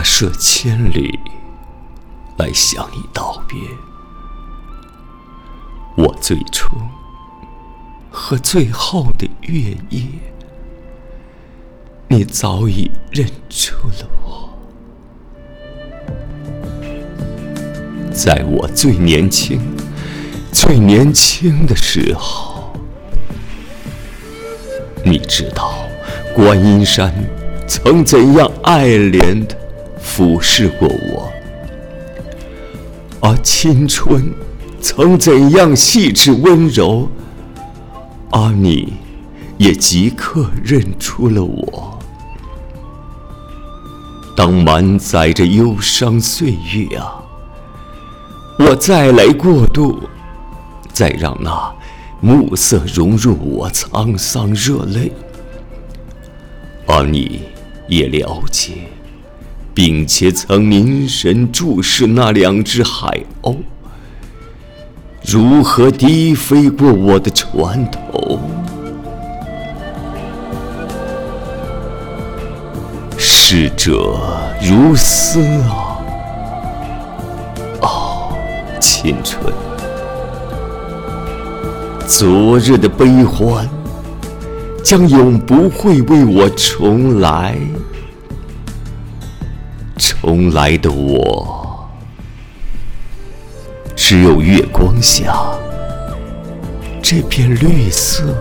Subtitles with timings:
[0.00, 1.18] 跋涉千里
[2.38, 3.60] 来向你道别。
[5.94, 6.74] 我最初
[8.10, 10.00] 和最后的月夜，
[12.08, 14.48] 你早已认出了我。
[18.10, 19.60] 在我最年轻、
[20.50, 22.72] 最年轻的时候，
[25.04, 25.74] 你知道
[26.34, 27.12] 观音山
[27.68, 29.54] 曾怎样爱怜的
[30.12, 31.32] 俯视过我，
[33.20, 34.34] 而青春。
[34.82, 37.08] 曾怎样细致温柔，
[38.30, 38.94] 而你
[39.56, 41.98] 也即刻认出了我。
[44.34, 47.22] 当满载着忧伤岁月啊，
[48.58, 50.02] 我再来过渡，
[50.92, 51.72] 再让那
[52.20, 55.12] 暮色融入我沧桑热泪，
[56.86, 57.42] 而你
[57.86, 58.88] 也了解，
[59.74, 63.56] 并且曾凝神注视那两只海鸥。
[65.24, 68.38] 如何低飞过我的船头？
[73.16, 74.16] 逝者
[74.62, 75.98] 如斯啊！
[77.82, 78.32] 哦，
[78.80, 79.52] 青春，
[82.06, 83.68] 昨日的悲欢
[84.84, 87.58] 将永不会为我重来。
[90.20, 91.88] 重来的我。
[93.96, 95.34] 只有月光下，
[97.02, 98.34] 这片绿色，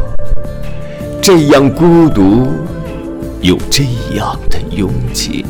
[1.21, 2.47] 这样孤独，
[3.41, 3.83] 又这
[4.15, 5.45] 样的拥挤，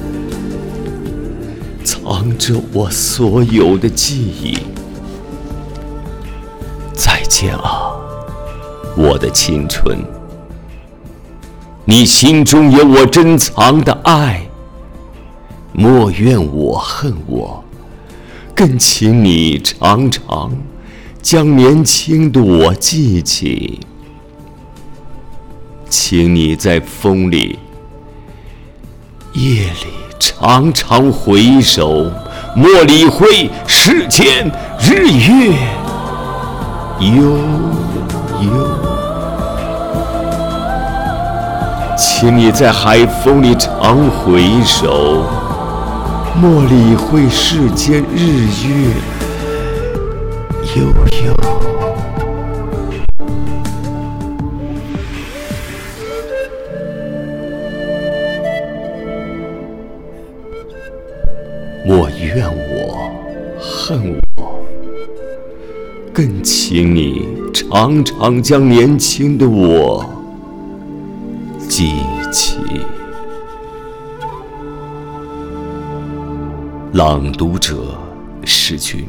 [1.83, 4.57] 藏着我所有的记忆。
[6.93, 7.91] 再见啊，
[8.95, 9.97] 我的青春！
[11.85, 14.48] 你心中有我珍藏的爱，
[15.73, 17.63] 莫怨我恨我。
[18.55, 20.51] 更请你常常
[21.21, 23.79] 将年轻的我记起，
[25.89, 27.57] 请你在风里、
[29.33, 29.87] 夜里
[30.19, 32.11] 常常回首，
[32.53, 34.51] 莫理会世间
[34.81, 35.57] 日月
[36.99, 37.23] 悠
[38.43, 38.79] 悠。
[41.97, 45.23] 请你在海风里常回首。
[46.35, 48.93] 莫理会世间日月
[50.75, 50.83] 悠
[51.25, 51.35] 悠，
[61.85, 63.11] 莫怨我，
[63.59, 64.65] 恨我，
[66.13, 70.05] 更请你常常将年轻的我
[71.67, 71.95] 记
[72.31, 72.57] 起。
[76.99, 77.97] 朗读者，
[78.43, 79.07] 是君。